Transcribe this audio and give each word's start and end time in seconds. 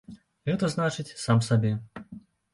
Гэта 0.49 0.69
значыць, 0.75 1.15
сам 1.25 1.45
сабе. 1.51 1.73